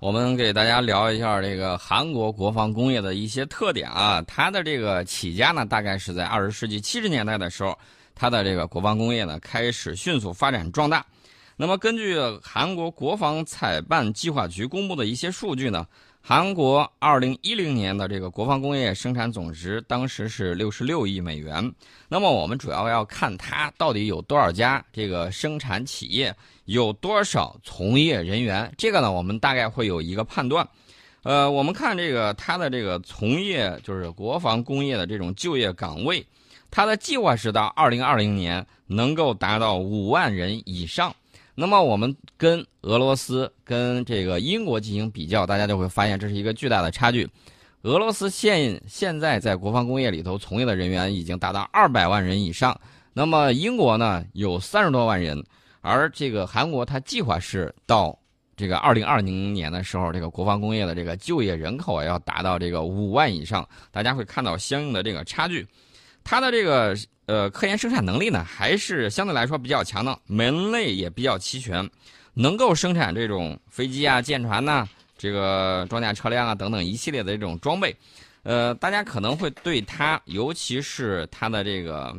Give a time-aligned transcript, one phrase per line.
[0.00, 4.22] 我们给大家聊一下这个韩国国防工业的一些特点啊。
[4.28, 7.76] 它的这个起家呢，大概是在二十世纪七十年代的时候，
[8.14, 11.04] 它的这个国防工业呢开始迅速发展壮大。
[11.56, 15.84] 那么，根据韩国国防采办计划局公布的一些数据呢，
[16.20, 21.72] 韩国二零一零年的这个国防工业生产总值当时是六十六亿美元。
[22.08, 26.34] 那么，我们主要要看它到底有多少家这个生产企业。
[26.66, 28.70] 有多少从业人员？
[28.76, 30.68] 这个呢，我们大概会有一个判断。
[31.22, 36.26] 呃，我们看这个它的这个从业，就是国防工业的这种就业岗位，
[36.70, 41.16] 它的计划是到二零二零年能够达到五万人以上。
[41.60, 47.28] 那么我们跟俄罗斯、跟这个英国进行比较，大家就会发现这是一个巨大的差距。
[47.82, 52.80] 俄罗斯现现在在国防工业里头从业的人员已经达到二百万人以上，
[53.12, 55.44] 那么英国呢有三十多万人。
[55.80, 58.16] 而这个韩国，它计划是到
[58.56, 63.68] 这个二零二零年的时候，这个国防工业的这个就业人口要达到这个五万以上。
[63.90, 65.66] 大家会看到相应的这个差距。
[66.22, 66.96] 它的这个
[67.28, 71.88] 呃科研生产能力呢，还是相对来说比较强的，门类也比较齐全，
[72.34, 77.94] 能够生产这种飞机啊、舰船呐、这个装甲车辆啊等等一系列的这种装备。
[78.42, 82.16] 呃，大家可能会对它，尤其是它的这个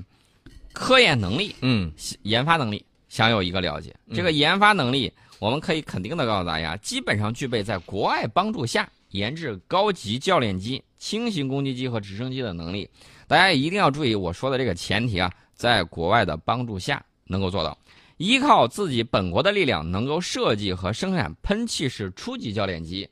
[0.71, 2.85] 科研能力、嗯研发能力。
[3.09, 12.87] 享有一个了解，这个研发能力，我们可以肯定的告诉大家，基本上具备在国外帮助下研制高级教练机、轻型攻击机和直升机的能力。
[13.27, 17.77] 大家一定要注意我说的这个前提啊，在国外的帮助下能够做到，
[18.17, 23.09] 依靠自己本国的力量能够设计和生产喷气式初级教练机。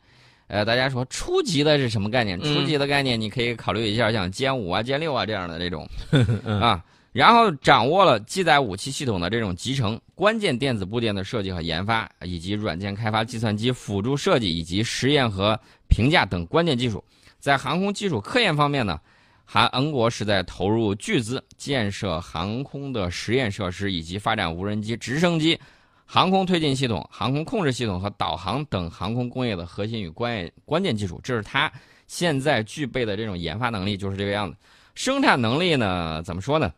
[0.48, 2.40] 呃，大家说初级的是什么概念？
[2.42, 5.88] 初级的概念你可以考虑一下，像歼五啊、歼六啊这样的这种
[6.46, 6.84] 啊。
[7.14, 17.04] 然后掌握了机载武器系统的这种集成、关键电子部件的设计和研发，以及软件开发、计算机辅助设计以及实验和评价等关键技术。
[17.40, 19.00] 在航空技术科研方面呢，
[19.46, 25.60] 韩恩国是在投入巨资建设航空的实验设施，以及发展无人机、直升机、
[26.06, 31.20] 航空推进系统、航空控制系统和导航等航空工业的核心与关关键技术。
[31.24, 31.72] 这是它
[32.08, 34.58] 现在具备的这种研发能力，就是这个样子。
[34.96, 36.74] 生产能力呢，怎么说呢？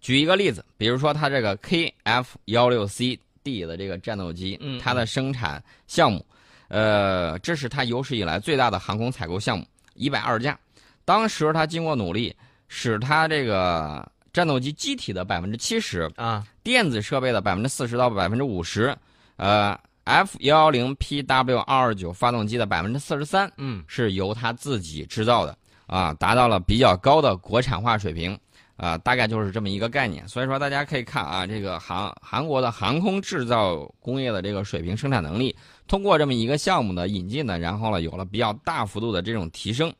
[0.00, 6.24] 举一个例子，比如说它这个 KF 幺六 C D 的这个战斗机，它的生产项目，
[6.68, 10.58] 呃，这是他有史以来最大的航空采购项目，一百二十架。
[11.04, 12.34] 当时他经过努力，
[12.68, 18.96] 使他这个战斗机机体的百分之七十啊，电子设备的百分之四十到百分之五十，
[19.36, 25.56] 呃，F 幺幺零 PW 二二九发动机的百分之四十三，嗯，是由他自己制造的，
[25.86, 28.36] 啊，达到了比较高的国产化水平。
[28.76, 35.56] 啊，大概就是这么一个概念，所以说大家可以看啊，这个韩韩国的航空制造工业的这个水平生产能力，
[35.88, 39.90] 通过这么一个项目的引进呢，然后呢有了比较大幅度的这种提升。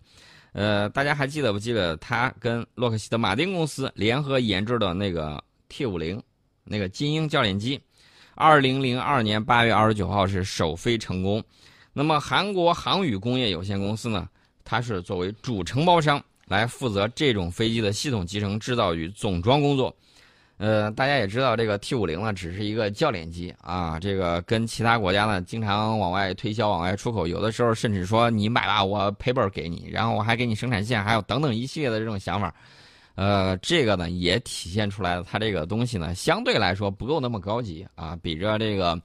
[0.53, 6.23] 呃，大家还记得不记得他跟洛克希德马丁公司联合研制的那个 T 五零
[6.65, 7.81] 那个精英教练机，
[8.35, 11.43] 二零零二年八月二十九号是首飞成功。
[11.95, 14.29] 那么韩国航宇工业有限公司呢，
[14.65, 16.23] 它是作为主承包商。
[16.47, 19.95] 来负责这种飞机的系统集成、制造与总装工作。
[20.59, 24.01] 呃，大家也知道，这个 T 五零呢，只是一个教练机啊。
[24.01, 32.55] 这个跟其他国家呢，经常往外推销、往外出口，有的时候甚至说你买吧，我赔本给你，然后我还给你生产线，还有等等一系列的这种想法。
[33.17, 38.99] 呃，这个呢，也体现出来了，它这个东西呢，相对来说不够那么高级啊，比着这个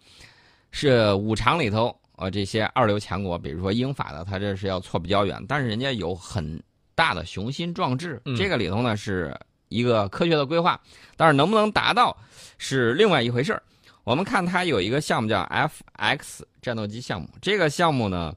[0.71, 6.57] 是五常里头呃这些二流强国，比如说英法的，它这是要错比较远，但是人家有很。
[7.01, 9.35] 大的雄心壮志，这个里头呢是
[9.69, 10.79] 一个科学的规划，
[11.17, 12.15] 但是能不能达到
[12.59, 13.63] 是另外一回事儿。
[14.03, 18.31] 我们看它有一个项目叫 FX 战斗机项目，这个项目呢，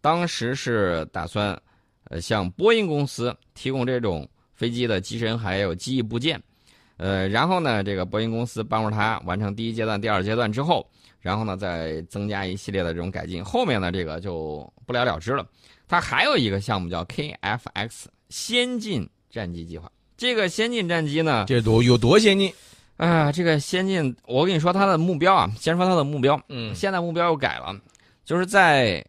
[0.00, 1.60] 当时是打算
[2.04, 6.40] 呃向波音公司提供这种飞机的机身还有机翼部件，
[6.98, 10.88] 呃，然后呢，这个波音公司帮助他完成第一阶段、第二阶段之后，
[11.18, 15.44] 然后呢再增加一系列的这种改进，后面呢这个就不了了之了。
[15.88, 19.90] 它还有一个项目叫 KFX 先进战机计划。
[20.16, 22.52] 这个先进战机呢，这多有多先进？
[22.96, 26.40] 啊，这个先进，我跟你说它的目标啊，先说它的目标。
[26.48, 27.76] 嗯，现在目标又改了，
[28.24, 29.04] 就是在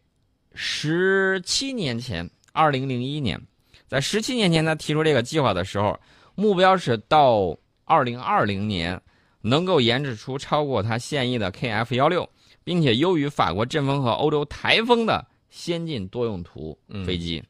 [0.54, 3.40] 十七年前，二零零一年，
[3.86, 5.98] 在十七年前他提出这个计划的时候，
[6.34, 9.00] 目标是到二零二零年
[9.40, 12.28] 能够研制出超过它现役的 KF 幺六，
[12.64, 15.24] 并且优于法国阵风和欧洲台风的。
[15.56, 17.42] 先进多用途飞机，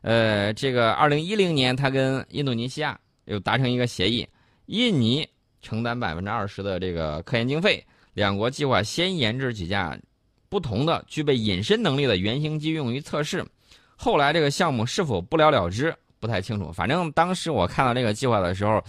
[0.00, 4.26] 呃，这个二零一零年，他跟印度尼西亚又达成一个协议，
[4.66, 5.26] 印尼
[5.62, 7.82] 承担百分之二十的这个科研经费，
[8.14, 9.96] 两国计划先研制几架
[10.48, 13.46] 不同的具备隐身能力的原型机用于测试。
[13.94, 16.72] 后来这个项目是否不了了之，不太清楚。
[16.72, 18.82] 反正当时我看到这个计划的时候，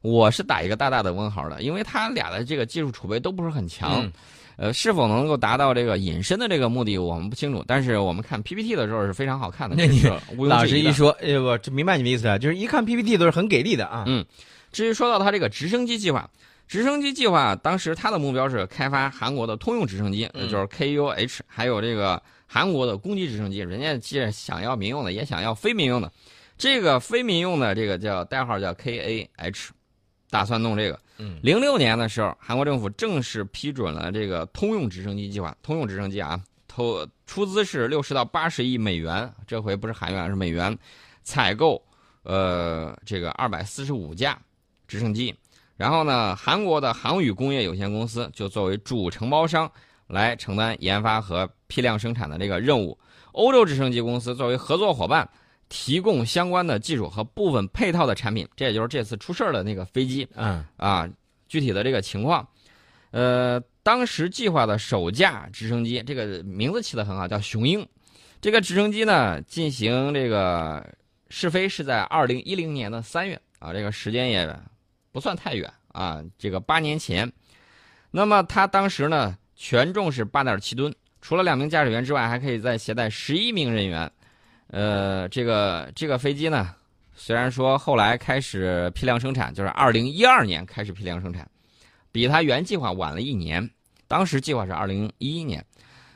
[0.00, 4.10] 我是打一个大大的问号的，因为他俩的这个技术储备都不是很强。
[4.58, 7.64] 呃，是否能够达到这个隐身的这个目的，我们不清楚。
[7.64, 9.76] 但是我们看 PPT 的时候是非常好看的。
[9.76, 10.02] 那你
[10.48, 14.02] 老师一说，哎，我这明白你的意思了，就是一看 PPT 都是很给力的啊。
[14.08, 14.26] 嗯，
[14.72, 16.28] 至于说到他这个直升机计划，
[16.66, 23.58] 直升机计划当时他的目标是开发韩国的通用直升机，就是 KUH，还有这个韩国的攻击直升机。
[23.58, 26.10] 人家既然想要民用的，也想要非民用的。
[26.56, 29.68] 这个非民用的这个叫代号叫 KAH。
[30.30, 30.98] 打算弄这个。
[31.18, 35.56] 嗯，零六年的时候，韩国政府正式批准了这个通用直升机计划。
[35.62, 40.78] 通用直升机啊，投出资是六十到八十亿美元，这回不是韩元，是美元，
[41.24, 41.82] 采购
[42.22, 44.38] 呃这个二百四十五架
[44.86, 45.34] 直升机。
[45.76, 49.70] 然后呢，韩国的航宇工业有限公司就作为主承包商
[50.06, 52.96] 来承担研发和批量生产的这个任务。
[53.32, 55.28] 欧洲直升机公司作为合作伙伴。
[55.68, 60.26] 提供相关的技术和部分配套的产品，这也就是这次出事儿的那个飞机。
[60.34, 61.08] 嗯啊，
[61.48, 62.46] 具体的这个情况，
[63.10, 67.86] 呃，当时计划的首架直升机，这个名字起得很好，叫“雄鹰”。
[68.40, 70.86] 这个直升机呢，进行这个
[71.28, 74.56] 试飞是在二零一零年的三月啊，这个时间也
[75.10, 77.30] 不算太远啊，这个八年前。
[78.10, 84.10] 那么它当时呢，全重是八点七吨，除了两名驾驶员之外，还可以再携带十一名人员。
[84.70, 86.74] 呃，这个这个飞机呢，
[87.14, 91.48] 虽然说后来开始批量生产，就是二零一二年开始批量生产，
[92.12, 93.68] 比它原计划晚了一年。
[94.06, 95.64] 当时计划是二零一一年。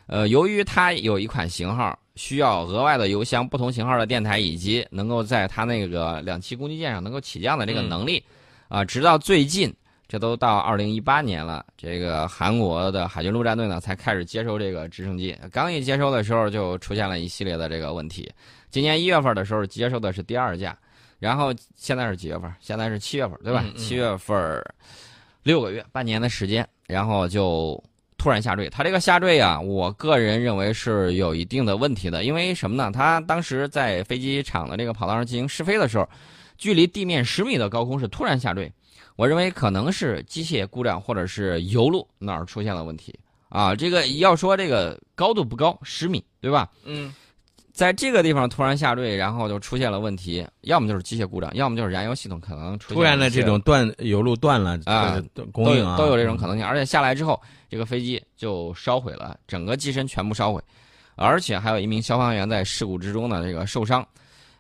[0.07, 8.23] 呃，由于它有一款型号需要额外的油箱、不同型号的电台，以及能够在它那个两栖攻击舰上能够起降的这个能力，
[8.69, 9.75] 啊，直到最近。
[10.13, 15.35] 这都到二零一八年了，这个韩国的海军陆战队呢才开始接收这个直升机。
[15.51, 18.31] 刚一接收的时候就出现了一系列的这个问题。
[18.69, 20.77] 今年一月份的时候接收的是第二架，
[21.19, 22.53] 然后现在是几月份？
[22.61, 23.65] 现在是七月份，对吧？
[23.75, 24.63] 七月份，
[25.45, 27.83] 六个月，半年的时间，然后就
[28.19, 28.69] 突然下坠。
[28.69, 32.91] 它这个下坠啊，我个人认为是有一定的问题的，因为什么呢？
[32.93, 36.07] 它当时在飞机场的这个跑道上进行试飞的时候，
[36.59, 38.71] 距离地面十米的高空是突然下坠。
[39.17, 43.15] 我认为可能是机械故障，或者是油路哪儿出现了问题
[43.49, 43.75] 啊？
[43.75, 46.71] 这个要说这个高度不高，十米，对吧？
[46.85, 47.15] 嗯，
[47.73, 55.23] 在这个地方突然下坠，然后就出现了问题，要么就是机械故障，要么就是燃油系统可能出突然的这种断油路断了啊，
[55.53, 56.67] 供应都有这种可能性。
[56.67, 60.61] 而且下来之后，这个飞机就烧毁了，整个机身全部烧毁，
[61.17, 64.07] 而且还有一名消防员在事故之中呢这个受伤。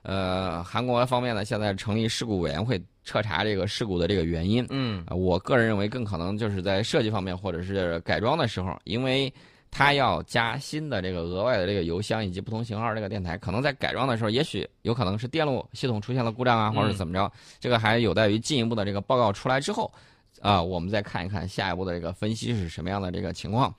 [0.02, 2.82] 呃，韩国方面呢现在成立事故委员会。
[3.04, 9.34] 彻查这个事故的这个原因，嗯，我个人认为更可能就是在设计方面或者是改装的时候，因为
[9.72, 17.28] 它要加新的这个额外的这个油箱以及不同型号这个电台，可能在改装的时候，也许有可能是电路系统出现了故障啊，或者怎么着，
[17.58, 19.93] 这个还有待于进一步的这个报告出来之后，
[20.40, 23.75] 啊，我们再看一看下一步的这个分析是什么样的这个情况。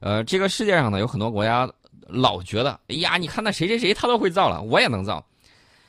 [0.00, 1.70] 呃，这个世界上呢有很多国家
[2.08, 5.24] 老觉得，哎呀，你看那谁谁谁他都会造了，我也能造。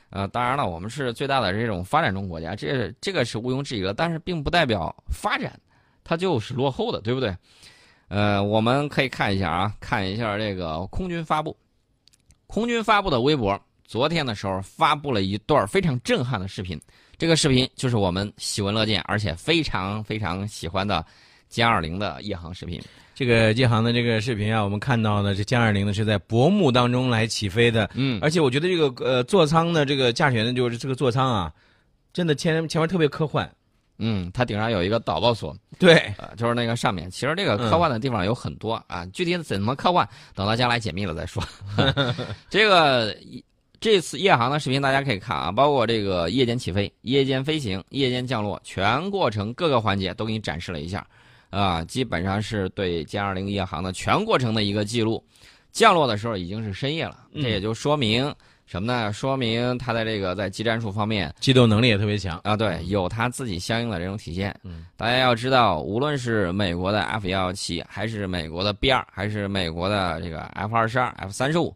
[0.09, 3.93] 呃，当然了，我们是最大的这种发展中国家，这这个是毋庸置疑的。
[3.93, 5.59] 但是并不代表发展
[6.03, 7.35] 它就是落后的，对不对？
[8.07, 11.57] 呃，我们可以看一下啊，看一下这个空军发布，
[12.45, 16.79] 空军发布的微博，昨天的时候发布了一段非常震撼的视频。
[17.17, 21.03] 这个视频就是我们喜闻乐见，而且非常非常喜欢的
[21.51, 22.79] 歼二零的夜航视频。
[23.15, 31.53] 这个借航的这个视频啊，我们看到呢，这歼二零呢是在薄暮当中来起飞的，嗯，而且我觉得这个呃座舱呢这个驾驶员呢就是这个座舱啊，
[32.11, 33.49] 真的前前面特别科幻，
[33.99, 40.05] 嗯，它顶上有一个导爆索，对，呃，就是那个上面，其实这个科幻的地方有很多啊，具体怎么科幻，
[40.35, 41.41] 等到将来解密了再说。
[42.51, 43.15] 这个
[43.79, 51.07] 这次夜航的视频大家可以看啊，包括这个夜间起飞、夜间飞行、夜间降落，全过程各个环节都给你展示了一下。
[51.55, 55.23] 啊，基本上是对歼二零夜航的全过程的一个记录。
[55.71, 58.33] 降落的时候已经是深夜了，这也就说明
[58.65, 59.11] 什么呢？
[59.11, 62.55] 说明它的这个在技战术方面机动能力也特别强啊。
[62.55, 64.57] 对，有它自己相应的这种体现。
[64.63, 71.75] 嗯，大家要知道，无论是美国的 F 幺幺七，还是美国的 B 二，还是美国的这个 F 二十二、F 三十五，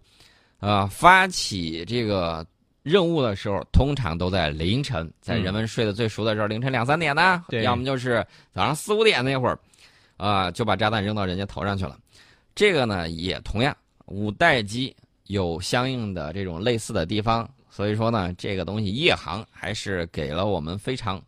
[0.62, 2.46] 呃，发起这个
[2.84, 9.60] 任务的时候，通常都在凌晨，在人们睡得最熟的时候，凌晨两三点呢，要么就是早上四五点那会儿。
[10.20, 11.98] 啊，就把炸弹扔到人家头上去了。
[12.54, 14.96] 这个呢，也同样，五代机
[15.28, 17.50] 有相应的这种类似的地方。
[17.72, 21.22] 所以说呢，这个东西夜航还是给了我们非常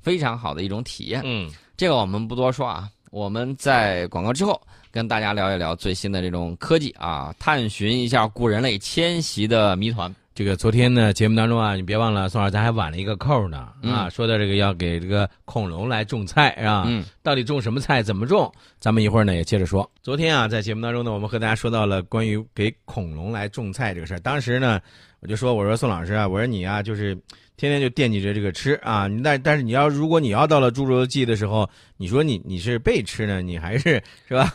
[0.00, 1.20] 非常好的一种体验。
[1.24, 2.90] 嗯，这个我们不多说啊。
[3.10, 4.58] 我们在广告之后
[4.92, 10.14] 跟大家聊一聊最新的这种科技啊，探寻一下古人类迁徙的谜团。
[10.40, 16.84] 这个昨天呢节目当中啊，你别忘了，宋老师咱还挽了一个扣呢啊，嗯说到这个要给这个恐龙来种菜是吧？
[16.86, 18.50] 嗯，到底种什么菜，怎么种？
[18.78, 19.86] 咱们一会儿呢也接着说。
[20.00, 24.20] 昨天啊，在节目当中呢，我们和大家说到了关于给恐龙来种菜这个事儿。
[24.20, 24.80] 当时呢，
[25.20, 27.14] 我就说，我说宋老师啊，我说你啊，就是
[27.58, 31.68] 天天就惦记着这个吃啊，你但但是你要如果你要到了侏罗纪的时候，
[31.98, 34.54] 你说你你是被吃呢，你还是是吧？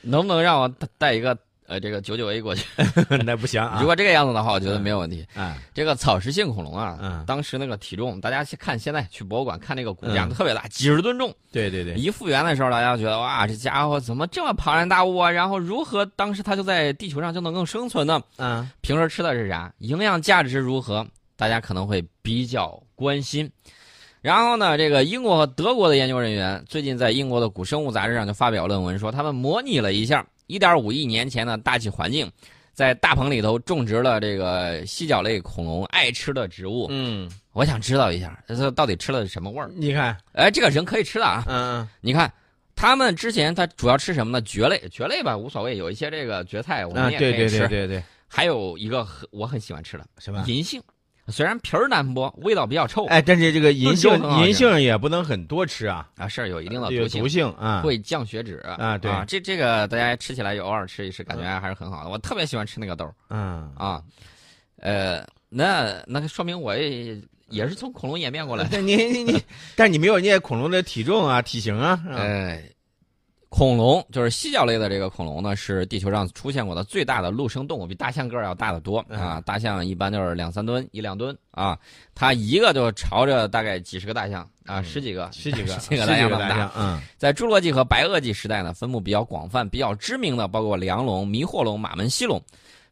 [0.00, 1.36] 能不能让我带带一个
[1.68, 2.66] 呃这个九九 A 过去？
[3.24, 3.78] 那不行啊。
[3.80, 5.26] 如果这个样子的话，我觉得没有问题。
[5.34, 11.34] 啊，这个草食性恐龙啊，嗯当时那个体重，大家去看现在去博物馆看那个骨架嗯特别大，几十吨重。
[11.52, 15.30] 对对对，一复原的时候，大家觉得哇，这家伙怎么这么庞然大物啊？
[15.30, 18.22] 然后如何当时它就在地球上就能够生存呢？
[18.36, 19.72] 嗯，平时吃的是啥？
[19.78, 21.06] 营养价值如何？
[21.36, 23.50] 大家可能会比较关心。
[24.22, 32.30] 然后呢，这个英国和德国的研究人员最近在英国的古生物杂志上就发表论文说，他们模拟了一下1.5亿年前的大气环境，
[32.72, 36.86] 在大棚里头种植了这个犀角类恐龙爱吃的植物。
[36.90, 39.70] 嗯，我想知道一下，它到底吃了什么味儿？
[39.74, 41.44] 你看，哎，这个人可以吃的啊。
[41.48, 42.32] 嗯你看，
[42.74, 44.40] 他们之前他主要吃什么呢？
[44.42, 47.36] 蕨类，蕨类吧无所谓，有一些这个蕨菜我啊，们也可以吃。
[47.36, 50.44] 对对对对对，还有一个很我很喜欢吃的什么？
[50.46, 50.80] 银杏，
[51.28, 57.80] 虽然皮儿难剥，味道比较臭，哎，但是这个银杏银杏也不能很多吃啊，啊是有一定的毒性毒，性啊。
[57.82, 62.10] 会降血脂啊对这这个大家吃起来也偶尔吃一吃，感觉还是很好的。
[62.10, 64.02] 我特别喜欢吃那个豆儿嗯，啊，
[64.76, 68.80] 呃，那那个说明我也也是从恐龙演变过来的。
[68.80, 69.42] 你你你，
[69.74, 72.00] 但你没有人家恐龙的体重啊、体型啊。
[72.08, 72.62] 啊呃，
[73.48, 79.40] 恐龙就是犀角类的这个恐龙呢，是地球上出现过的最大的陆生动物，比大象个儿要大得多嗯啊。
[79.46, 81.78] 大象一般就是两三吨、一两吨啊，
[82.14, 86.70] 它一个就朝着大概几十个大象啊，嗯十几个、十几个， 十几个大象那么大。
[86.76, 92.42] 嗯在侏罗纪和白垩纪时代呢，分布比较广泛，比较知名的包括梁龙、迷惑龙、马门溪龙，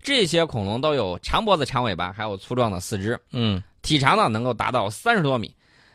[0.00, 5.54] 这些恐龙都有长脖子、长尾巴，还有粗壮的四肢，嗯体长呢能够达到三十多米。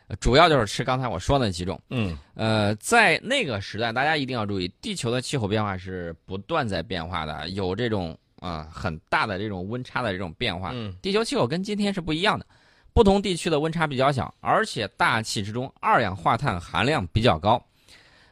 [0.10, 1.80] 呃主要就是吃刚才我说的那几种。
[1.90, 10.72] 嗯呃，在那个时代，大家一定要注意，地球的气候变化是不断在变化的，有这种啊、很大的这种温差的这种变化。
[10.74, 12.46] 嗯地球气候跟今天是不一样的，
[12.92, 17.64] 不同地区的温差比较小，而且大气之中二氧化碳含量比较高。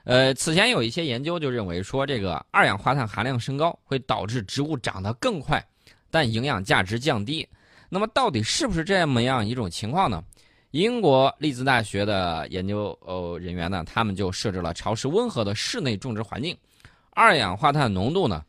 [0.04, 5.64] 呃，此前有一些研究就认为说，这个二氧化碳含量升高会导致植物长得更快，
[6.10, 7.48] 但营养价值降低。
[7.90, 10.24] 那么到底是不是这么样一种情况呢？
[10.72, 16.56] 英国利兹大学的研究呃人员呢，他们就设置了潮湿温和的室内种植环境，
[17.12, 18.44] 二氧化碳浓度呢，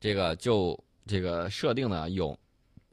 [0.00, 2.36] 这个就这个设定呢有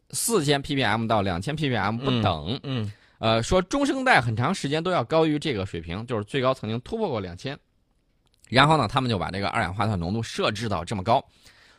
[0.10, 2.60] 四千 ppm 到两千 ppm 不等。
[2.64, 7.56] 嗯呃，说中生代很长时间都要高于这个水平，就是最高曾经突破过两千。
[8.50, 11.24] 然后呢，他们就把这个二氧化碳浓度设置到这么高，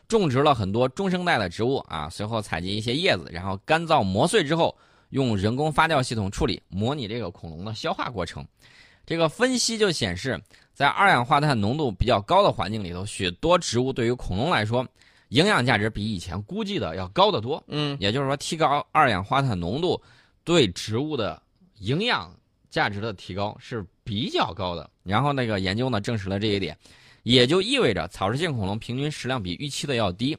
[0.07, 4.73] 种植了很多中生代的植物啊，随后采集一些叶子，然后干燥磨碎之后，
[5.13, 8.43] 用人工发酵系统处理，模拟这个恐龙的消化过程。
[9.05, 10.41] 这个分析就显示，
[10.73, 14.83] 在二氧化碳浓度比较高的环境里头，许多植物对于恐龙来说，
[15.29, 17.63] 营养价值比以前估计的要高得多。
[17.67, 20.01] 嗯也就是说，提高二氧化碳浓度
[20.43, 21.39] 对植物的
[21.77, 22.35] 营养
[22.71, 24.89] 价值的提高是比较高的。
[25.03, 26.75] 然后那个研究呢证实了这一点，
[27.21, 30.35] 也就意味着草食性恐龙平均食量比预期的要低。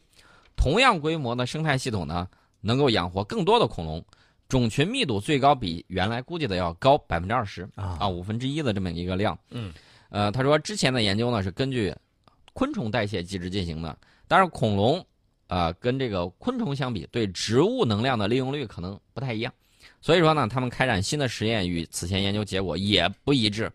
[0.56, 2.26] 同样规模的生态系统呢，
[2.60, 4.04] 能够养活更多的恐龙，
[4.48, 9.38] 种群密度最高比原来估计的要高百分之二十啊啊，五分之一的这么一个量。
[9.50, 9.72] 嗯，
[10.10, 11.94] 呃，他说之前的研究呢是根据
[12.52, 13.96] 昆虫代谢机制进行的，
[14.28, 15.04] 但是恐龙
[15.46, 19.52] 啊、跟这个昆虫相比，对植物能量的利用率可能不太一样，
[20.00, 23.70] 所以说呢，他们开展新的实验与此前研究结果也不一致。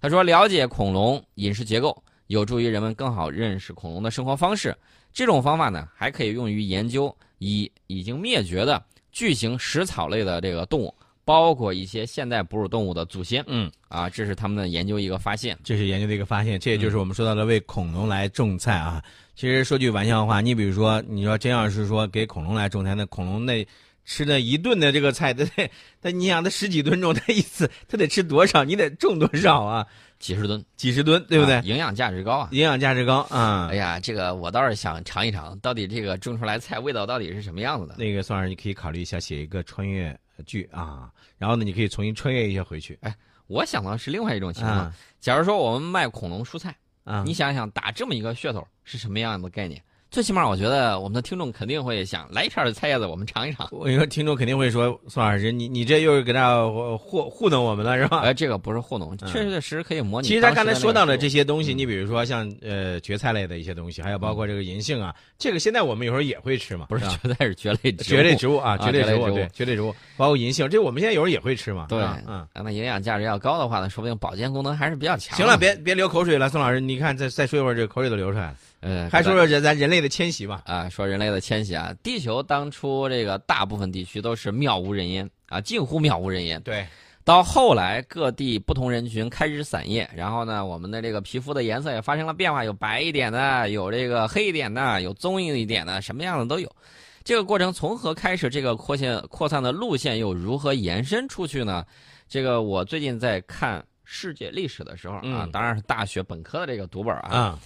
[0.00, 4.74] 他说，了解恐龙饮食结构有助于人们更好认识恐龙的生活方式。
[5.12, 13.44] 这种方法呢，还可以用于研究已已经灭绝的巨型食草类的这个动物，包括一些现代哺乳动物的祖先。
[13.46, 15.58] 嗯，啊，这是他们的研究一个发现。
[15.62, 19.02] 这是研究的一个发现，这也就是我们说到的为恐龙来种菜啊。
[19.34, 23.66] 其实说句玩笑话，你比如说，你说真要是说给恐龙来种菜，那恐龙那
[24.04, 28.64] 吃那一顿的这个菜，它得， 他你想他十几吨重，他一次他得吃多少？
[28.64, 29.86] 你得种多少啊？
[30.18, 31.54] 几十吨，几十吨，对不对？
[31.56, 32.48] 啊营养价值高啊！
[32.52, 33.68] 营养价值高啊。
[33.70, 37.94] 哎呀，这个我倒是想尝一尝，到底这个种出来菜味道到底是什么样子的？
[37.96, 43.14] 那个宋老师，你可以考虑一下写一个穿越剧啊，然后呢，你可以重新穿越一下回去哎
[43.46, 44.76] 我想到是另外一种情况。
[44.76, 47.22] 啊假如说我们卖恐龙蔬菜，啊。
[47.26, 49.82] 你想想打这么一个噱头是什么样的概念？
[50.10, 53.68] 最起码我觉得我们的听众肯定会想来一片的菜叶子，我们尝一尝。
[53.70, 56.66] 我跟你说，听众肯定会说，宋老师，你你这又是给他
[56.98, 58.18] 糊糊弄我们了，是吧？
[58.22, 60.26] 哎，这个不是糊弄，确确实实可以模拟。
[60.26, 66.86] 其实他刚才说到的这些东西，你比如说像呃蕨菜类的一些东西，还有包括这个银杏啊，这个现在我们有时候也会吃嘛。
[66.88, 71.86] 不是蕨菜是蕨类蕨类植物啊，蕨类植物对蕨类植物，包括银杏，这我们现在有时候也会吃嘛。
[71.88, 75.36] 对，嗯，那营养价值要高的话呢，说不定保健功能还是比较强。
[75.36, 78.56] 行了，别别流口水了，宋老师，你看再再说一会儿，这口水都流出来了。
[78.80, 80.62] 呃，还说说这咱人类的迁徙吧。
[80.64, 86.60] 啊，说人类的迁徙啊，地球当初这个大部分地区都是渺无人烟啊，近乎渺无人烟。
[86.62, 86.86] 对，
[87.22, 96.74] 到后来各地不同人群开始散叶，然后呢，我们的这个皮肤的颜色也发生了变化，有白一点的，有这个黑一点的，有棕一点的，什么样的都有。
[97.22, 98.48] 这个过程从何开始？
[98.48, 101.84] 这个扩线扩散的路线又如何延伸出去呢？
[102.30, 107.58] 这个我最近在看世界历史的时候啊，当然是大学本科的这个读本啊。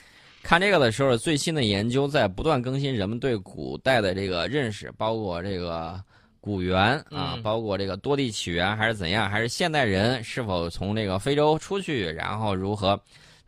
[0.44, 5.98] 看这个的时候，最新的研究在不断更新人们对古代的这个认识，包括这个
[6.38, 12.94] 古猿啊，包括这个多地起源还是怎样，还是现代人是否从这个非洲出去，然后如何，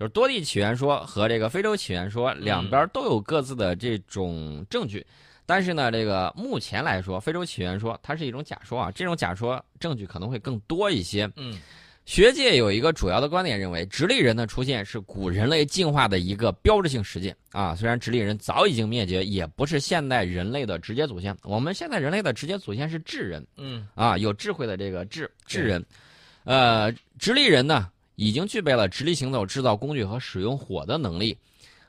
[0.00, 5.06] 就是多地起源说和这个非洲起源说两边都有各自的这种证据，
[5.44, 11.30] 但是呢，这个目前来说，非洲起源说它是一种假说啊，这种假说证据可能会更多一些。
[11.36, 11.60] 嗯。
[12.06, 17.74] 学界有一个主要的观点，认为直立人的出现是古人类进化的一个标志性事件啊。
[17.74, 21.36] 虽然直立人早已经灭绝，也不是现代人类的直接祖先。
[21.42, 25.84] 我们现在人类的直接祖先是智人，嗯啊，有智慧的这个智智人。
[26.44, 31.36] 呃，直立人呢，已经具备了直立行走、制造工具和使用火的能力，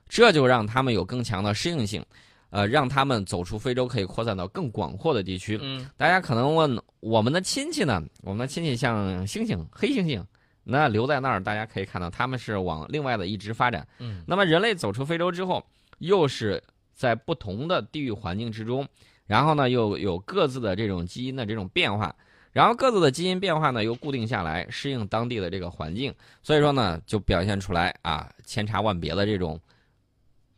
[0.09, 2.03] 这就让他们有更强的适应性。
[2.49, 5.59] 呃，让他们走出非洲，可以扩散到更广阔的地区。
[5.61, 8.01] 嗯，大家可能问我们的亲戚呢？
[8.21, 10.23] 我们的亲戚像猩猩、黑猩猩，
[10.63, 13.85] 那留在那儿，大家可以看到他们是往另外的一支发展。
[13.99, 15.61] 嗯，那么人类走出非洲之后，
[15.99, 16.63] 又是
[16.93, 18.87] 在不同的地域环境之中，
[19.25, 22.15] 然后呢又有各自的这种基因的这种变化，
[22.53, 29.59] 然后各自的基因变化呢又固定下来，适应当地的这个环境，所以说呢就表现出来啊千差万别的这种。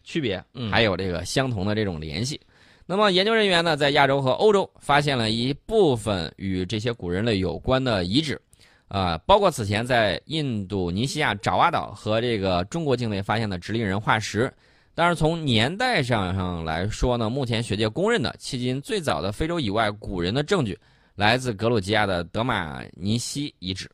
[0.10, 2.42] 区别，还有这个相同的这种联系。
[2.88, 8.42] 那么研究人员呢，在亚洲和欧洲发现了一部分与这些古人类有关的遗址，
[8.88, 14.52] 啊，包括此前在印度尼西亚爪哇岛和这个中国境内发现的直立人化石。
[14.96, 20.76] 但是从年代上上来说呢，目前学界公认的迄今最早的非洲以外古人的证据，
[21.14, 23.88] 来自格鲁吉亚的德马尼西遗址。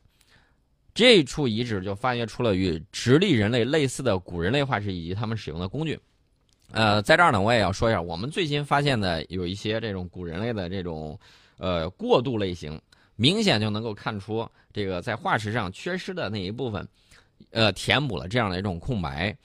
[0.96, 6.00] 这处遗址就发掘出了与直立人类类似的古人类化石以及他们使用的工具。
[6.72, 11.16] 呃，在这儿呢，我也要说一下，我们最新发现的有一些这种古人类的这种
[11.58, 12.80] 呃过渡类型，
[13.14, 16.88] 明显就能够看出这个在化石上缺失的那一部分，
[17.50, 19.36] 呃，填补了这样的一种空白。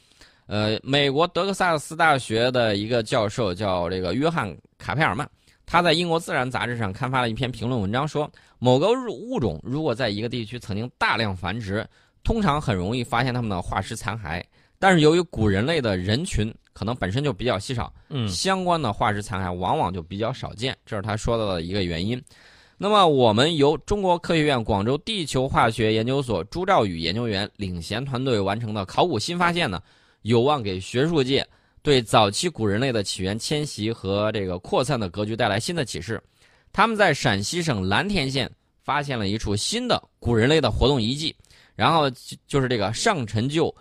[0.48, 5.30] 呃，美国德克萨斯大学的一个教授叫这个约翰卡佩尔曼。
[5.72, 8.30] 他在英国《自然》杂志上刊发了一篇评论文章，说
[8.60, 11.88] 某个物种如果在一个地区曾经大量繁殖，
[12.26, 14.44] 通常很容易发现它们的化石残骸。
[14.78, 22.22] 但是由于古人类的人群可能本身就比较稀少，嗯，相关的化石残骸往往就比较少见，这是他说到的一个原因。
[22.78, 29.82] 那么，我们由中国科学院广州地球化学研究所朱兆宇研究员领衔团队完成的考古新发现呢，
[30.24, 31.48] 有望给学术界。
[31.84, 36.22] 对早期古人类的起源、迁徙和这个扩散的格局带来新的启示。
[36.72, 38.50] 他们在陕西省蓝田县
[38.84, 41.36] 发现了一处新的古人类的活动遗迹，
[41.76, 42.10] 然后
[42.48, 43.74] 就是这个上陈旧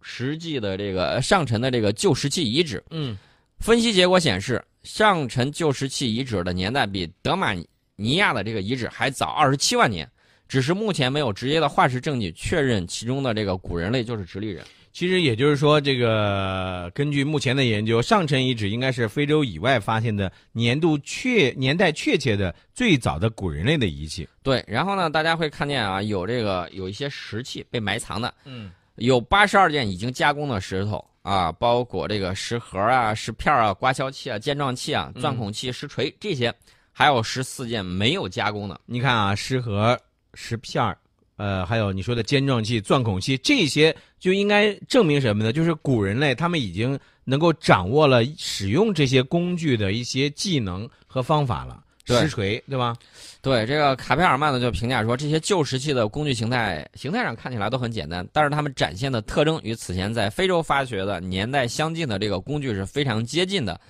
[0.00, 2.82] 石器的这个上陈的这个旧石器遗址。
[2.90, 3.16] 嗯，
[3.58, 7.52] 分析结果显示，上陈旧石器遗址的年代比德玛
[7.96, 10.08] 尼亚的这个遗址还早二十七万年，
[10.46, 14.64] 只是目前没有直接的化石证据确认其中的这个古人类就是直立人。
[14.98, 24.28] 其实也就是说，这个根据目前的研究，上层遗址应该是非洲以外发现的年度确年代确切的最早的古人类的遗迹。
[24.42, 36.52] 对，然后呢，大家会看见啊，有这个有一些石器被埋藏的，嗯，有八十二件已经加工的石头啊，包括这个石盒啊、石片啊、刮削器啊、尖状器啊、钻孔器、石锤这些，
[36.90, 38.80] 还有十四件没有加工的。
[38.84, 39.96] 你看啊，石盒、
[40.34, 40.98] 石片儿。
[41.38, 45.52] 呃，还有你说的尖状器、钻孔器，这些就应该证明什么呢？
[45.52, 51.80] 就是古人类他们已经能够掌握了使用这些工具的一些技能和方法了。
[52.04, 52.96] 石锤，对吧？
[53.40, 63.80] 对，这个卡佩尔曼呢就评价说，这些旧石器的工具形态形态上看起来都很简单，但是它们展现的特征与此前在非洲发掘的年代相近的这个工具是非常接近的。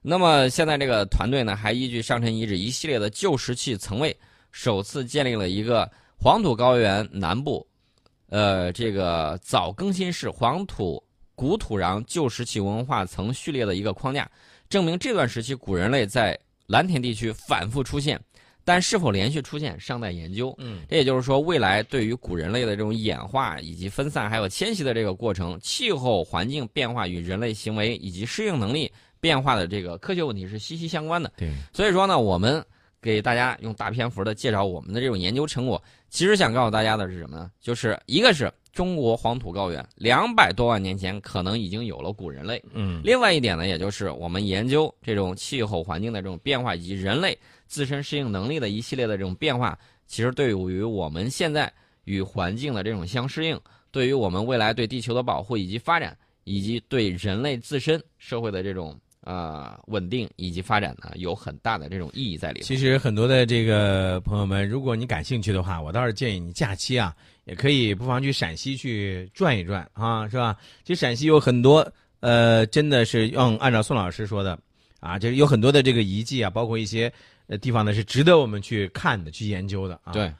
[0.00, 4.16] 那么现在这个团队呢，还依据上陈遗址一系列的旧石器层位，
[4.50, 5.90] 首次建立了一个。
[6.18, 7.66] 黄土高原南部，
[8.28, 11.02] 呃，这个早更新世黄土
[11.34, 14.28] 古土壤旧石器文化层序列的一个框架，
[14.68, 18.20] 证明这段时期古人类在蓝田地区反复出现，
[18.64, 20.52] 但是否连续出现尚待研究。
[20.58, 31.30] 嗯，这也就是说，未来对于古人类的这种演化以及分散还有迁徙的这个过程，气候环境变化与人类行为以及适应能力变化的这个科学问题是息息相关的。
[31.36, 32.64] 对，所以说呢，我们
[33.06, 37.48] 给大家用大篇幅的介绍我们的这种研究成果，其实想告诉大家的是什么呢？
[37.60, 47.38] 就是一个是中国黄土高原两百多万年前可能已经有了古人类，嗯，另外一点呢，也就是我们研究这种气候环境的这种变化以及人类
[47.68, 51.72] 自身适应能力的一系列的这种变化，其实对于我们现在
[52.04, 53.58] 与环境的这种相适应，
[53.92, 62.62] 对于我们未来对地球的保护以及发展，以及对人类自身社会的这种呃稳定以及发展呢，有很大的这种意义在里面。
[62.62, 70.56] 其实很多的这个朋友们，如果你感兴趣的话，我倒是建议你假期啊，也可以不妨去陕西去转一转啊，是吧？
[70.84, 71.86] 其实陕西有很多
[72.20, 74.58] 呃，真的是用按照宋老师说的
[75.00, 77.12] 啊，就是有很多的这个遗迹啊，包括一些
[77.48, 80.12] 呃地方呢是值得我们去看的、去研究的啊。
[80.12, 80.32] 对。